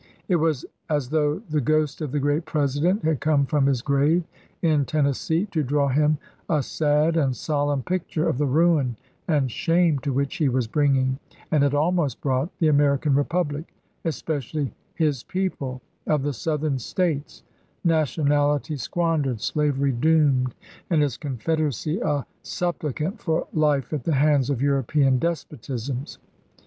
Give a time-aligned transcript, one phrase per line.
[0.27, 4.23] It was as though the ghost of the great President had come from his grave
[4.63, 6.17] in Tennessee to draw him
[6.49, 11.19] a sad and solemn picture of the ruin and shame to which he was bringing,
[11.51, 16.79] and had almost brought, the Ameri can Republic, especially "his people n of the Southern
[16.79, 17.43] States—
[17.83, 20.55] nationality squandered, slavery doomed,
[20.89, 26.17] and his Confederacy a supplicant for life at the hands of European despotisms.